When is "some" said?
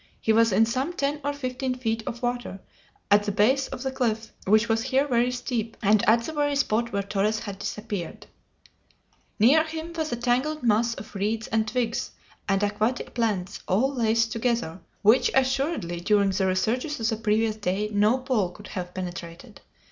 0.65-0.93